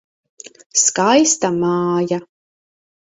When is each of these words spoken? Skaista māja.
Skaista 0.83 1.53
māja. 1.61 2.21